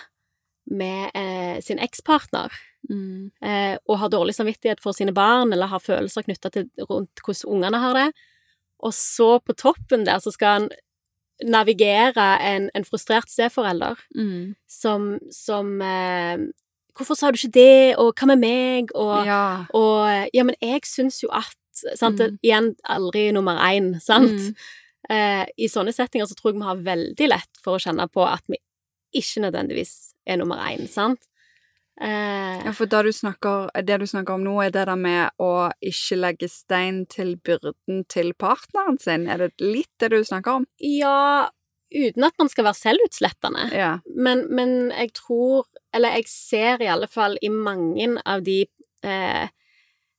[0.70, 2.50] med eh, sin ekspartner,
[2.90, 3.30] Mm.
[3.42, 7.48] eh, og har dårlig samvittighet for sine barn, eller har følelser knytta til rundt hvordan
[7.54, 8.12] ungene har det,
[8.78, 10.68] og så på toppen der så skal han
[11.42, 14.54] navigere en, en frustrert steforelder Mm.
[14.68, 16.38] som, som eh,
[16.94, 19.64] Hvorfor sa du ikke det, og hva med meg, og Ja.
[19.74, 21.56] og ja, men jeg syns jo at
[21.98, 22.38] sant, Mm.
[22.44, 24.30] Igjen aldri nummer én, sant?
[24.30, 24.54] Mm.
[25.10, 28.22] Eh, I sånne settinger så tror jeg vi har veldig lett for å kjenne på
[28.24, 28.56] at vi
[29.12, 31.18] ikke nødvendigvis er nummer én, sant?
[32.00, 35.70] Eh, Ja, for du, snakker, det du snakker om nå, er det der med å
[35.84, 39.28] ikke legge stein til byrden til partneren sin.
[39.28, 40.66] Er det litt det du snakker om?
[40.80, 41.50] ja,
[41.94, 43.68] uten at man skal være selvutslettende.
[43.70, 43.90] Ja.
[44.16, 48.64] Men, men jeg tror, eller jeg ser i alle fall i mange av de
[49.06, 49.44] eh,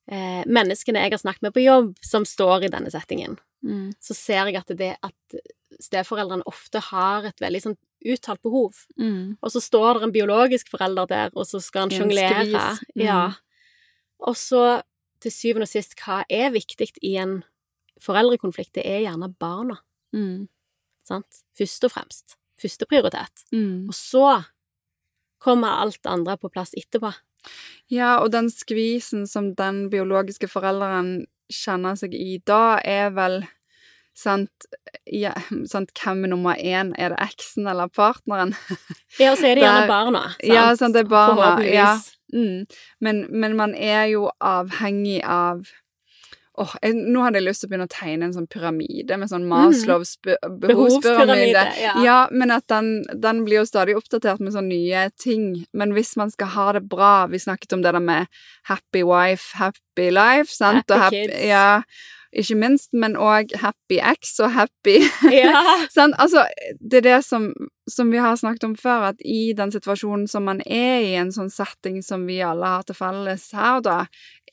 [0.08, 3.36] eh, menneskene jeg har snakket med på jobb som står i denne settingen,
[3.66, 3.96] Mm.
[3.98, 5.36] så ser jeg at det at
[5.82, 8.74] steforeldrene ofte har et veldig sånn uttalt behov.
[9.00, 9.38] Mm.
[9.42, 12.44] Og så står det en biologisk forelder der, og så skal han sjonglere.
[12.96, 13.02] Mm.
[13.02, 13.20] Ja.
[14.26, 14.82] Og så,
[15.22, 17.40] til syvende og sist, hva er viktig i en
[18.02, 18.74] foreldrekonflikt?
[18.78, 19.80] Det er gjerne barna,
[20.16, 20.48] Mm.
[21.04, 21.44] sant?
[21.58, 22.38] Først og fremst.
[22.62, 23.44] Førsteprioritet.
[23.52, 23.88] Mm.
[23.90, 24.44] Og så
[25.44, 27.12] kommer alt andre på plass etterpå.
[27.92, 33.44] Ja, og den skvisen som den biologiske forelderen kjenner seg i da, er vel
[34.16, 34.68] sant,
[35.12, 35.34] ja,
[35.70, 36.94] sant Hvem er nummer én?
[36.98, 38.56] Er det eksen eller partneren?
[39.20, 40.28] Ja, og så er det gjerne barna.
[40.36, 40.52] Sant?
[40.52, 41.96] Ja, sant, det er barna, ja.
[42.34, 42.66] Mm.
[43.00, 45.68] Men, men man er jo avhengig av
[46.56, 49.28] Åh, jeg, Nå hadde jeg lyst til å begynne å tegne en sånn pyramide med
[49.28, 51.66] sånn Maslows be behovspyramide.
[51.82, 51.96] Ja.
[52.04, 55.66] Ja, men at den, den blir jo stadig oppdatert med sånne nye ting.
[55.76, 58.32] Men hvis man skal ha det bra Vi snakket om det der med
[58.72, 60.88] happy wife, happy life, sant?
[60.88, 61.42] Happy og kids.
[61.44, 61.82] Ja,
[62.36, 64.98] ikke minst, men òg happy ex og happy
[65.32, 65.64] Ja.
[65.96, 66.46] sånn, Altså,
[66.80, 67.50] det er det som,
[67.90, 71.34] som vi har snakket om før, at i den situasjonen som man er i, en
[71.36, 73.98] sånn setting som vi alle har til felles her, da,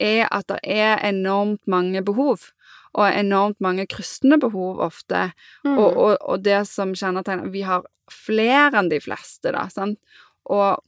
[0.00, 2.50] er at det er enormt mange behov.
[2.92, 5.30] Og enormt mange kryssende behov ofte.
[5.64, 5.78] Mm.
[5.78, 9.96] Og, og, og det som kjennetegner Vi har flere enn de fleste, da, sant?
[10.52, 10.82] Og,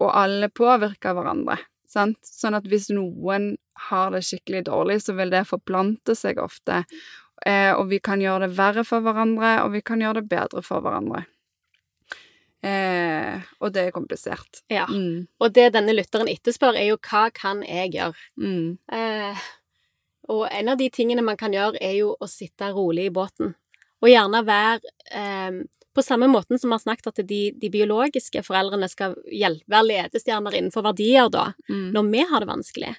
[0.00, 1.60] og alle påvirker hverandre.
[1.94, 2.18] Sant?
[2.26, 3.52] Sånn at hvis noen
[3.88, 6.82] har det skikkelig dårlig, så vil det forplante seg ofte.
[7.46, 10.62] Eh, og vi kan gjøre det verre for hverandre, og vi kan gjøre det bedre
[10.64, 11.24] for hverandre.
[12.64, 14.62] Eh, og det er komplisert.
[14.72, 14.86] Ja.
[14.88, 18.16] Mm, Og det denne lytteren etterspør, er jo hva kan jeg gjøre?
[18.40, 19.42] mm, Eh,
[20.32, 23.52] og en av de tingene man kan gjøre, er jo å sitte rolig i båten.
[24.00, 24.80] Og gjerne være
[25.12, 25.58] eh,
[25.94, 29.86] På samme måten som vi har snakket at de, de biologiske foreldrene skal hjelpe, være
[29.92, 32.94] ledestjerner innenfor verdier, da, mm, når vi har det vanskelig,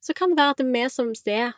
[0.00, 1.52] så kan det være at vi som sted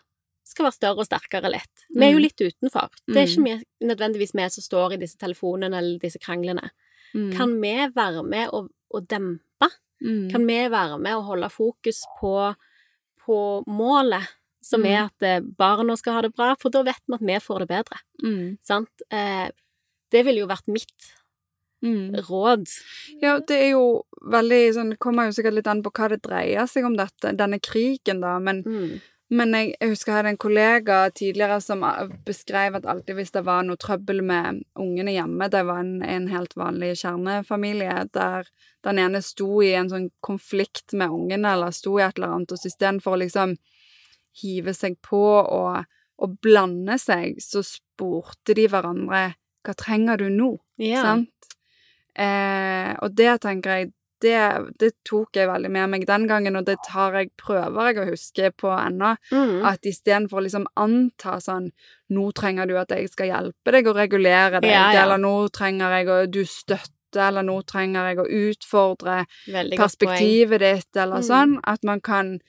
[0.51, 1.85] skal være større og sterkere litt.
[1.95, 2.23] Vi er jo Mm.
[2.25, 2.89] litt utenfor.
[3.07, 6.71] Det er ikke vi, nødvendigvis vi som står i disse telefonene eller disse kranglene.
[7.15, 9.69] mm, Kan vi være med og, og dempe?
[10.03, 12.55] mm, Kan vi være med og holde fokus på,
[13.27, 14.27] på målet,
[14.63, 16.55] som er at eh, barna skal ha det bra?
[16.61, 19.03] For da vet vi at vi får det bedre, mm, sant?
[19.13, 19.51] Eh,
[20.11, 21.11] det ville jo vært mitt
[21.83, 22.17] mm.
[22.29, 22.67] råd.
[23.21, 26.69] Ja, det er jo veldig sånn kommer jo sikkert litt an på hva det dreier
[26.71, 29.01] seg om dette, denne krigen, da, men, Mm.
[29.31, 33.33] men jeg, jeg husker jeg hadde en kollega tidligere som eh, beskrev at alltid hvis
[33.37, 38.51] det var noe trøbbel med ungene hjemme Det var en, en helt vanlig kjernefamilie der
[38.83, 42.53] den ene sto i en sånn konflikt med ungene, eller sto i et eller annet,
[42.53, 43.57] og istedenfor å liksom
[44.41, 45.85] hive seg på og,
[46.21, 50.53] og blande seg, så spurte de hverandre hva trenger du nå?
[50.79, 51.03] Ja.
[51.03, 51.29] Sant?
[52.15, 54.37] Eh, og det tenker jeg det,
[54.77, 58.09] det tok jeg veldig med meg den gangen, og det tar jeg, prøver jeg å
[58.11, 59.15] huske på ennå.
[59.33, 59.63] Mm.
[59.65, 61.71] At istedenfor å liksom anta sånn
[62.13, 65.05] Nå trenger du at jeg skal hjelpe deg å regulere deg, Ja, ja.
[65.05, 69.25] eller nå trenger jeg å du støtte, eller nå trenger jeg å utfordre
[69.79, 71.29] perspektivet ditt, eller Mm.
[71.31, 71.61] sånn.
[71.65, 72.41] At man kan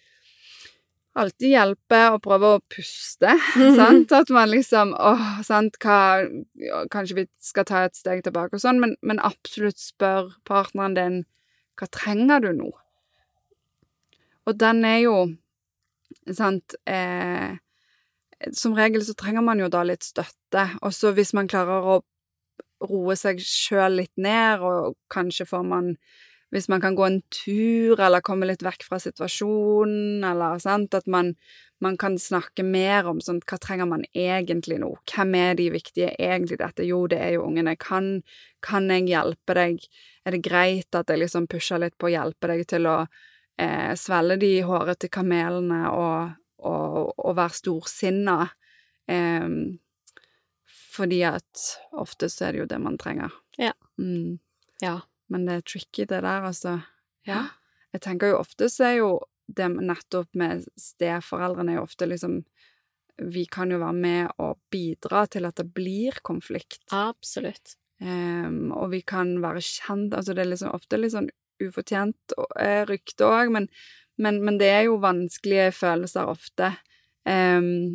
[1.17, 3.33] alltid hjelpe å prøve å puste,
[3.79, 4.13] sant?
[4.15, 6.23] At man liksom åh, sant, hva
[6.93, 11.19] Kanskje vi skal ta et steg tilbake og sånn, men, men absolutt spør partneren din
[11.79, 12.69] hva trenger du nå?
[14.47, 15.15] Og den er jo
[16.29, 17.57] Sant eh,
[18.57, 21.95] Som regel så trenger man jo da litt støtte, og så hvis man klarer å
[22.81, 25.91] roe seg sjøl litt ned, og kanskje får man
[26.51, 31.07] hvis man kan gå en tur, eller komme litt vekk fra situasjonen, eller sant, at
[31.07, 31.33] man,
[31.83, 34.91] man kan snakke mer om sånn, hva trenger man egentlig nå?
[35.11, 36.85] Hvem er de viktige egentlig dette?
[36.87, 37.77] Jo, det er jo ungene.
[37.79, 38.17] Kan,
[38.63, 39.85] kan jeg hjelpe deg?
[40.27, 42.97] Er det greit at jeg liksom pusher litt på å hjelpe deg til å
[43.55, 46.35] eh, svelle de hårete kamelene og,
[46.67, 48.41] og, og være storsinna?
[49.07, 49.47] Eh,
[50.91, 51.63] fordi at
[51.95, 53.31] ofte så er det jo det man trenger.
[53.55, 53.71] Ja.
[53.95, 54.41] Mm.
[54.83, 54.99] Ja.
[55.31, 56.79] Men det er tricky, det der, altså.
[57.27, 57.45] Ja.
[57.91, 59.11] Jeg tenker jo ofte så er jo
[59.51, 62.41] det nettopp med steforeldrene er jo ofte liksom
[63.21, 66.81] Vi kan jo være med og bidra til at det blir konflikt.
[66.95, 67.75] Absolutt.
[68.01, 71.29] Um, og vi kan være kjent Altså, det er liksom ofte litt sånn
[71.61, 73.67] ufortjent eh, rykte òg, men,
[74.17, 76.71] men, men det er jo vanskelige følelser ofte
[77.29, 77.93] um,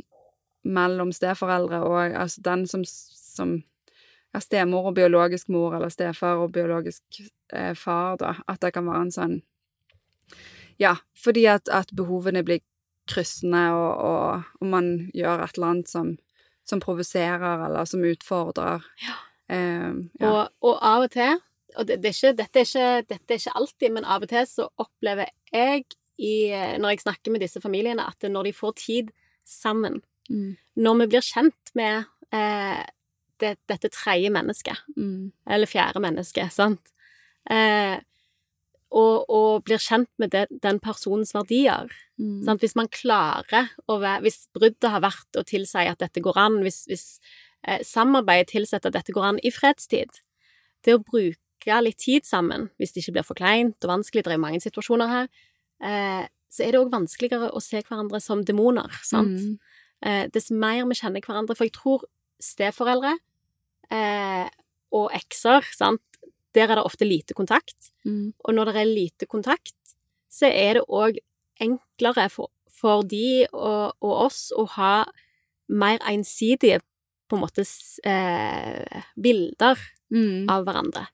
[0.63, 3.57] mellom steforeldre og altså den som, som
[4.37, 7.21] ja, stemor og biologisk mor, eller stefar og biologisk
[7.53, 8.37] eh, far, da.
[8.49, 9.37] At det kan være en sånn
[10.77, 12.61] Ja, fordi at, at behovene blir
[13.09, 16.11] kryssende, og, og, og man gjør et eller annet som,
[16.69, 18.85] som provoserer, eller som utfordrer.
[19.01, 19.15] Ja.
[19.49, 20.33] Eh, ja.
[20.33, 21.39] Og, og av og til,
[21.77, 24.33] og det, det er ikke, dette, er ikke, dette er ikke alltid, men av og
[24.35, 26.49] til så opplever jeg, i,
[26.81, 29.11] når jeg snakker med disse familiene, at når de får tid
[29.45, 29.99] sammen,
[30.31, 32.83] Mm, når vi blir kjent med eh,
[33.43, 36.93] det, dette tredje mennesket, mm, eller fjerde mennesket, sant,
[37.51, 37.97] eh,
[38.97, 42.63] og, og blir kjent med det, den personens verdier, mm, Sant?
[42.63, 46.61] Hvis man klarer å være Hvis bruddet har vært å tilsi at dette går an,
[46.65, 47.07] hvis, hvis
[47.67, 50.23] eh, samarbeidet tilsetter at dette går an i fredstid,
[50.87, 54.37] det å bruke litt tid sammen, hvis det ikke blir for kleint og vanskelig, det
[54.37, 55.29] er mange situasjoner her,
[55.83, 59.35] eh, så er det òg vanskeligere å se hverandre som demoner, sant?
[59.43, 59.59] mm,
[60.05, 62.05] Eh, dess mer vi kjenner hverandre, for jeg tror
[62.43, 63.17] steforeldre
[63.93, 64.47] eh,
[64.97, 66.03] og ekser, sant,
[66.57, 67.93] der er det ofte lite kontakt.
[68.05, 69.77] mm, Og når det er lite kontakt,
[70.31, 71.19] så er det òg
[71.61, 75.07] enklere for, for de og, og oss å ha
[75.69, 76.81] mer ensidige
[77.27, 77.65] på en måte
[78.07, 79.81] eh, bilder
[80.15, 80.47] mm.
[80.53, 81.07] av hverandre.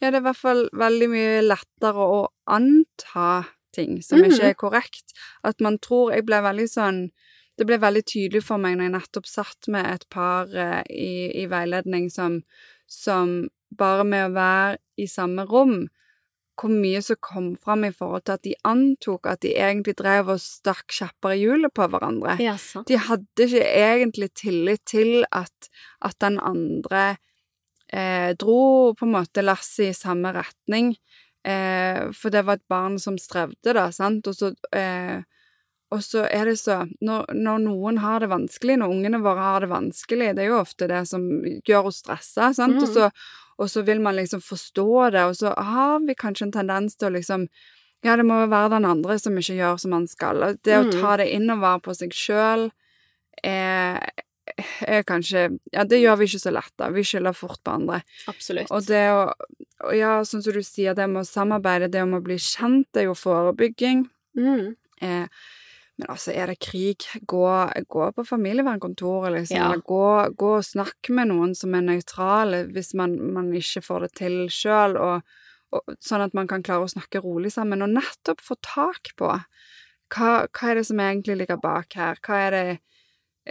[0.00, 3.44] Ja, det er i hvert fall veldig mye lettere å anta
[3.76, 4.30] ting som mm.
[4.30, 5.16] ikke er korrekt.
[5.46, 7.02] At man tror Jeg ble veldig sånn
[7.58, 11.12] Det ble veldig tydelig for meg når jeg nettopp satt med et par eh, i,
[11.42, 12.42] i veiledning som,
[12.86, 15.88] som bare med å være i samme rom
[16.58, 20.32] hvor mye som kom fram i forhold til at de antok at de egentlig drev
[20.34, 22.34] og stakk kjapper i hjulet på hverandre.
[22.42, 22.56] Ja.
[22.88, 25.70] De hadde ikke egentlig tillit til at,
[26.02, 27.04] at den andre
[27.92, 30.96] eh, dro på en måte lasset i samme retning.
[31.46, 35.22] Eh, for det var et barn som strevde, da, sant, og så eh,
[35.90, 39.60] og så er det så når, når noen har det vanskelig, når ungene våre har
[39.64, 41.22] det vanskelig, det er jo ofte det som
[41.64, 42.82] gjør oss stressa, sant, Mm.
[42.82, 43.10] og, så,
[43.58, 47.08] og så vil man liksom forstå det, og så har vi kanskje en tendens til
[47.08, 47.48] å liksom
[48.04, 50.36] Ja, det må jo være den andre som ikke gjør som han skal.
[50.46, 51.00] Og det å Mm.
[51.00, 52.70] ta det innover på seg sjøl
[53.42, 53.98] er,
[54.86, 56.90] er kanskje Ja, det gjør vi ikke så lett, da.
[56.94, 58.02] Vi skylder fort på andre.
[58.30, 58.70] Absolutt.
[58.70, 59.32] Og det å
[59.94, 63.02] Ja, sånn som du sier, det med å samarbeide, det med å bli kjent, det
[63.02, 64.08] er jo forebygging.
[64.36, 64.76] Mm.
[65.02, 65.26] Eh,
[65.98, 67.44] men altså, er det krig, gå,
[67.90, 69.56] gå på familievernkontoret, liksom.
[69.58, 69.66] Ja.
[69.66, 70.02] Eller gå,
[70.38, 74.36] gå og snakke med noen som er nøytrale, hvis man, man ikke får det til
[74.54, 74.94] sjøl,
[75.98, 79.32] sånn at man kan klare å snakke rolig sammen, og nettopp få tak på
[80.14, 82.62] hva, hva er det som egentlig ligger bak her, hva er det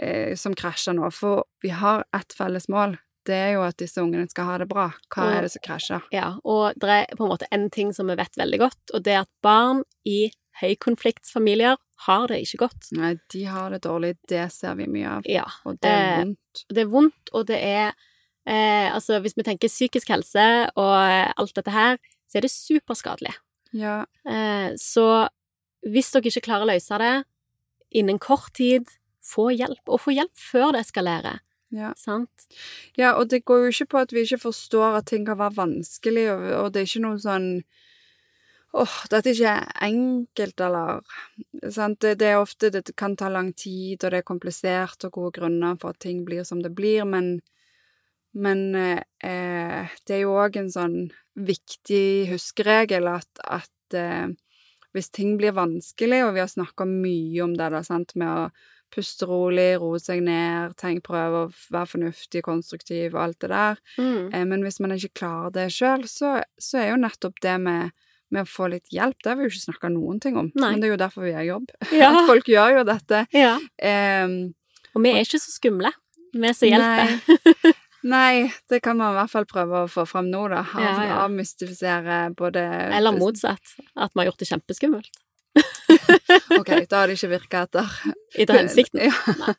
[0.00, 1.10] eh, som krasjer nå?
[1.14, 2.96] For vi har ett felles mål,
[3.28, 4.86] det er jo at disse ungene skal ha det bra.
[5.12, 6.08] Hva er det som krasjer?
[6.16, 9.04] Ja, og det er på en måte en ting som vi vet veldig godt, og
[9.04, 10.30] det er at barn i
[10.62, 12.90] høykonfliktsfamilier har det ikke godt.
[12.94, 15.44] Nei, de har det dårlig, det ser vi mye av, Ja.
[15.66, 16.62] og det er Eh, vondt.
[16.68, 17.88] Det er vondt, og det er
[18.46, 22.50] eh, Altså, hvis vi tenker psykisk helse og eh, alt dette her, så er det
[22.54, 23.34] superskadelig.
[23.72, 24.04] Ja.
[24.26, 25.28] Eh, så
[25.86, 27.24] hvis dere ikke klarer å løse det
[27.92, 28.86] innen kort tid,
[29.24, 29.82] få hjelp.
[29.88, 31.40] Og få hjelp før det eskalerer.
[31.70, 31.92] Ja.
[31.96, 32.46] Sant?
[32.96, 35.56] Ja, og det går jo ikke på at vi ikke forstår at ting kan være
[35.58, 37.48] vanskelig, og, og det er ikke noe sånn
[38.76, 39.52] Åh, dette er ikke
[39.86, 41.00] enkelt, eller
[41.72, 42.00] sant?
[42.04, 45.38] Det, det er ofte Det kan ta lang tid, og det er komplisert, og gode
[45.40, 47.38] grunner for at ting blir som det blir, men
[48.38, 50.96] men eh, det er jo òg en sånn
[51.34, 54.28] viktig huskeregel at, at eh,
[54.94, 58.44] hvis ting blir vanskelig, og vi har snakka mye om det, da, sant, med å
[58.94, 63.80] puste rolig, roe seg ned, tenk, prøve å være fornuftig, konstruktiv og alt det der,
[63.98, 64.28] Mm.
[64.34, 67.90] eh, men hvis man ikke klarer det sjøl, så, så er jo nettopp det med,
[68.34, 70.72] med å få litt hjelp, det har vi jo ikke snakka noen ting om, Nei.
[70.72, 71.70] men det er jo derfor vi har jobb.
[71.98, 72.10] Ja.
[72.12, 73.24] At folk gjør jo dette.
[73.36, 73.56] ja.
[73.82, 74.38] Um,
[74.96, 75.92] Og vi er ikke så skumle,
[76.34, 77.14] vi som hjelper.
[77.28, 77.74] Nei.
[78.08, 78.34] Nei,
[78.70, 80.60] det kan man i hvert fall prøve å få fram nå, da.
[80.62, 81.16] Av, Ja, ja.
[81.24, 82.62] Avmystifisere både
[82.94, 83.72] Eller motsatt.
[83.98, 85.18] At vi har gjort det kjempeskummelt.
[86.58, 87.88] Ok, da har det ikke virka etter
[88.38, 89.00] Etter hensikten.
[89.08, 89.54] Ja,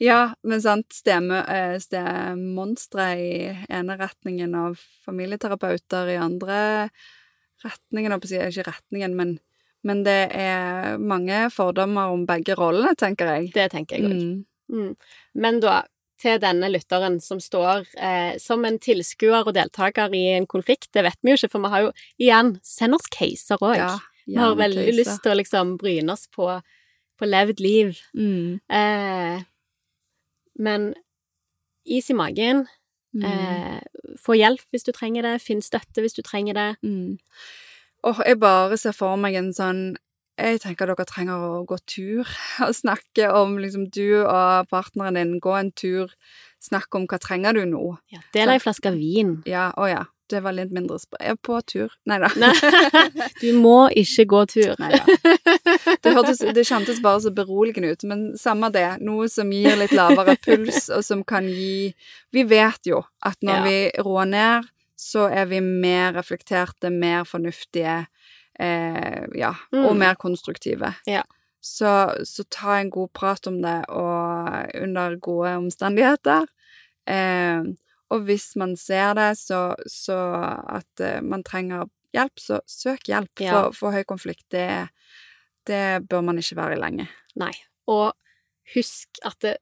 [0.00, 3.32] ja men sant, stemme, eh, stemonstre i
[3.68, 6.58] ene retningen av familieterapeuter i andre
[7.64, 9.36] retningen, og ikke retningen, men,
[9.86, 13.52] men det er mange fordommer om begge rollene, tenker jeg.
[13.56, 14.20] Det tenker jeg òg.
[14.20, 14.38] Mm.
[14.72, 14.92] Mm.
[15.44, 15.82] Men da,
[16.22, 21.04] til denne lytteren som står eh, som en tilskuer og deltaker i en konflikt, det
[21.08, 23.78] vet vi jo ikke, for vi har jo igjen Send oss caser òg.
[23.80, 23.96] Ja,
[24.26, 24.98] vi har veldig caser.
[25.00, 26.48] lyst til å liksom bryne oss på,
[27.18, 27.96] på levd liv.
[28.14, 28.60] Mm.
[28.70, 29.42] Eh,
[30.62, 30.92] men
[31.84, 32.66] is i magen.
[33.16, 33.24] Mm.
[33.26, 33.80] Eh,
[34.20, 35.36] få hjelp hvis du trenger det.
[35.44, 36.70] Finn støtte hvis du trenger det.
[36.84, 37.18] Mm.
[38.08, 39.82] Og jeg bare ser for meg en sånn
[40.40, 42.28] Jeg tenker dere trenger å gå tur
[42.64, 45.36] og snakke om liksom du og partneren din.
[45.44, 46.14] Gå en tur,
[46.64, 47.84] snakke om hva trenger du nå.
[48.10, 49.36] Ja, Del ei flaske vin.
[49.46, 50.06] Ja, å ja.
[50.32, 51.14] Det var litt mindre sp...
[51.20, 51.92] Jeg er på tur.
[52.08, 52.30] Nei da.
[53.42, 54.72] Du må ikke gå tur.
[54.80, 55.04] Nei da.
[56.02, 58.86] Det, hørtes, det kjentes bare så beroligende ut, men samme det.
[59.04, 61.92] Noe som gir litt lavere puls, og som kan gi
[62.32, 63.62] Vi vet jo at når Ja.
[63.68, 68.06] vi roer ned, så er vi mer reflekterte, mer fornuftige,
[68.58, 69.84] eh, ja, Mm.
[69.84, 70.94] og mer konstruktive.
[71.06, 71.22] Ja.
[71.60, 71.90] Så,
[72.24, 76.46] så ta en god prat om det, og under gode omstendigheter.
[77.06, 77.62] Eh,
[78.12, 80.18] og hvis man ser det, så, så
[80.68, 83.32] at eh, man trenger hjelp, så søk hjelp.
[83.40, 83.54] Ja.
[83.54, 84.68] For, for høy konflikt, det,
[85.68, 87.08] det bør man ikke være i lenge.
[87.40, 87.52] Nei.
[87.90, 88.12] Og
[88.74, 89.56] husk at det,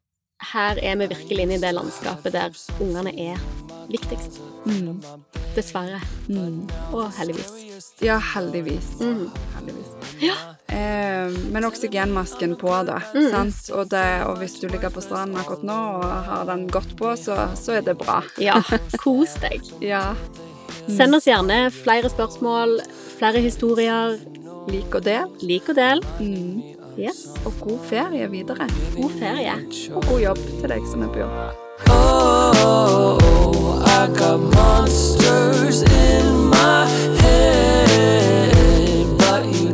[0.52, 3.42] her er vi virkelig inne i det landskapet der ungene er
[3.90, 4.40] viktigst.
[5.56, 6.00] Dessverre.
[6.92, 7.92] Og heldigvis.
[8.02, 8.94] Ja, heldigvis.
[9.00, 9.28] Mm.
[9.56, 9.99] heldigvis.
[10.20, 10.37] Ja.
[10.66, 13.00] Eh, men oksygenmasken på, da.
[13.14, 13.30] Mm.
[13.33, 13.70] Sant?
[13.74, 17.14] Og, det, og hvis du ligger på stranden akkurat nå og har den godt på,
[17.18, 18.20] så, så er det bra.
[18.40, 18.61] Ja,
[19.02, 19.64] kos deg.
[19.85, 20.11] Ja.
[20.90, 22.80] Send oss gjerne flere spørsmål,
[23.18, 24.18] flere historier.
[24.70, 25.33] Lik og del.
[25.42, 26.04] Lik og del.
[26.20, 26.76] Mm.
[27.00, 27.26] Yes.
[27.48, 28.68] Og god ferie videre.
[28.96, 29.54] God ferie.
[29.94, 31.66] Og god jobb til deg som er på jobb.
[31.88, 36.86] Oh, I got monsters in my
[37.20, 37.70] head,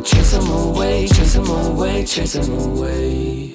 [0.07, 3.46] chase them away, chase them away, chase them away.